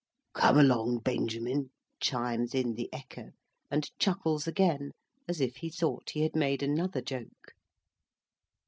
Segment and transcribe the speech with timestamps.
[0.33, 1.69] "Come along, Benjamin,"
[1.99, 3.33] chimes in the echo,
[3.69, 4.93] and chuckles again
[5.27, 7.53] as if he thought he had made another joke.